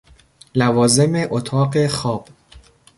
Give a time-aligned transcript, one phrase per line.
[0.55, 2.29] لوازم اتاق خواب